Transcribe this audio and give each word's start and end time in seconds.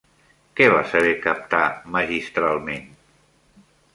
Què 0.59 0.67
va 0.75 0.79
saber 0.93 1.11
captar 1.25 1.59
magistralment? 1.97 2.89